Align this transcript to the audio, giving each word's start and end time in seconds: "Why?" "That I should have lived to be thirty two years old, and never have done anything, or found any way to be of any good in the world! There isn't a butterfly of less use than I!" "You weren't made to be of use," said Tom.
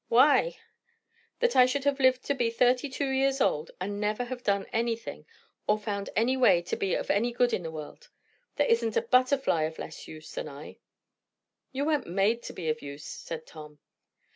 "Why?" 0.09 0.57
"That 1.41 1.55
I 1.55 1.67
should 1.67 1.83
have 1.83 1.99
lived 1.99 2.23
to 2.23 2.33
be 2.33 2.49
thirty 2.49 2.89
two 2.89 3.09
years 3.09 3.39
old, 3.39 3.69
and 3.79 4.01
never 4.01 4.23
have 4.23 4.41
done 4.41 4.65
anything, 4.73 5.27
or 5.67 5.77
found 5.77 6.09
any 6.15 6.35
way 6.35 6.63
to 6.63 6.75
be 6.75 6.95
of 6.95 7.11
any 7.11 7.31
good 7.31 7.53
in 7.53 7.61
the 7.61 7.69
world! 7.69 8.09
There 8.55 8.65
isn't 8.65 8.97
a 8.97 9.03
butterfly 9.03 9.61
of 9.65 9.77
less 9.77 10.07
use 10.07 10.31
than 10.33 10.49
I!" 10.49 10.79
"You 11.71 11.85
weren't 11.85 12.07
made 12.07 12.41
to 12.45 12.51
be 12.53 12.67
of 12.69 12.81
use," 12.81 13.05
said 13.05 13.45
Tom. 13.45 13.77